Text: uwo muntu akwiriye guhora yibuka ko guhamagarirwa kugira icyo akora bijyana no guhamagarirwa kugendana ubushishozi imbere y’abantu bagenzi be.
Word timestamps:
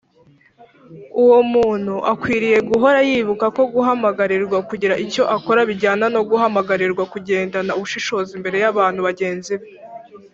uwo 1.23 1.39
muntu 1.53 1.95
akwiriye 2.11 2.59
guhora 2.69 2.99
yibuka 3.09 3.45
ko 3.55 3.61
guhamagarirwa 3.73 4.57
kugira 4.69 4.95
icyo 5.05 5.23
akora 5.35 5.61
bijyana 5.69 6.05
no 6.15 6.21
guhamagarirwa 6.29 7.03
kugendana 7.13 7.75
ubushishozi 7.77 8.31
imbere 8.37 8.57
y’abantu 8.63 8.99
bagenzi 9.09 9.53
be. 9.59 9.67